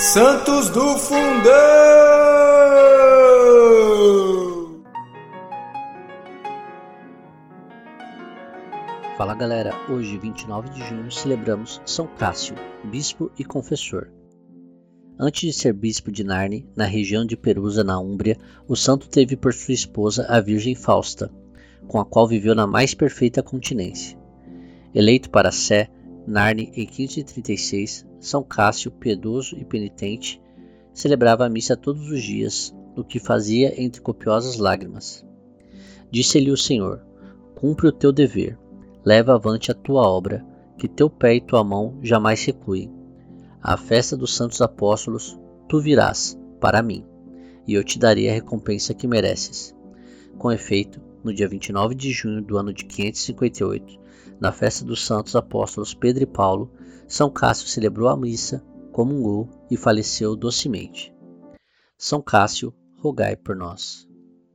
[0.00, 1.20] Santos do Fundão!
[9.18, 14.10] Fala galera, hoje 29 de junho celebramos São Cássio, bispo e confessor.
[15.18, 19.36] Antes de ser bispo de Narni, na região de Perusa, na Úmbria, o santo teve
[19.36, 21.30] por sua esposa a Virgem Fausta,
[21.86, 24.18] com a qual viveu na mais perfeita continência.
[24.94, 25.90] Eleito para Sé,
[26.26, 30.40] Narni em 1536, São Cássio, piedoso e penitente,
[30.92, 35.26] celebrava a missa todos os dias, o que fazia entre copiosas lágrimas.
[36.10, 37.02] Disse-lhe o Senhor:
[37.54, 38.58] Cumpre o teu dever,
[39.04, 40.44] leva avante a tua obra,
[40.76, 42.92] que teu pé e tua mão jamais recuem.
[43.62, 47.04] À festa dos santos apóstolos, tu virás, para mim,
[47.66, 49.74] e eu te darei a recompensa que mereces.
[50.38, 54.00] Com efeito, no dia 29 de junho do ano de 558,
[54.40, 56.72] na festa dos santos apóstolos Pedro e Paulo,
[57.06, 61.14] São Cássio celebrou a missa, comungou e faleceu docemente.
[61.96, 64.09] São Cássio, rogai por nós.